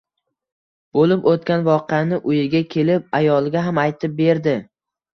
[0.99, 4.61] Bo`lib o`tgan voqeani uyiga kelib, ayoliga ham aytib berdi